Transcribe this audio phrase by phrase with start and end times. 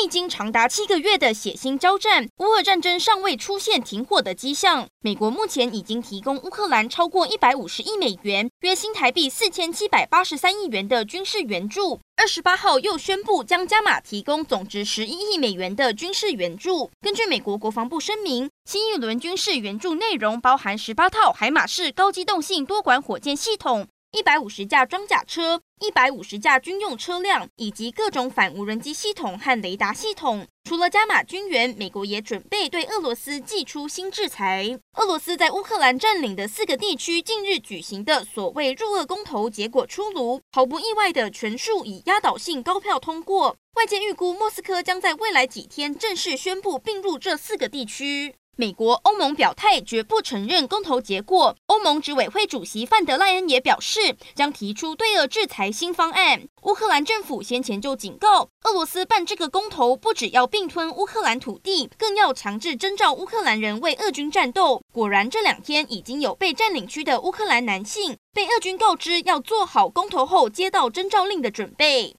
[0.00, 4.88] 历经长达七个月的血腥交战，乌俄战争尚未出现停火的迹象。
[5.02, 12.00] 美国目前已经提供乌克兰超过一百五十亿美元（约新台币四千七百八十三亿元）的军事援助。
[12.16, 16.90] 二十八号又宣布将加码提供总值十一亿美元的军事援助。
[17.02, 23.86] 根据美国国防部声明，新一轮军事援助内容包含十八套海马式高机动性多管火箭系统。
[24.12, 30.48] 一百五十架装甲车、一百五十架军用车辆以及各种反无人机系统和雷达系统。
[30.64, 34.76] 除了加码军援，美国也准备对俄罗斯祭出新制裁。
[34.96, 43.56] 俄罗斯在乌克兰占领的四个地区近日举行的所谓入俄公投结果出炉，毫不意外的全数以压倒性高票通过。
[43.74, 48.34] 外界预估，莫斯科将在未来几天正式宣布并入这四个地区。
[48.60, 51.56] 美国、欧盟表态绝不承认公投结果。
[51.64, 56.46] 欧盟执委会主席范德赖恩也表示，将提出对俄制裁新方案。
[56.64, 64.82] 乌克兰政府先前就警告，俄罗斯办这个公投，不只要并吞乌克兰土地，更要强制征召乌克兰人为俄军战斗。
[64.92, 72.14] 果然，这两天已经有被占领区的乌克兰男性被俄军告知要做好公投后接到征召令的准备。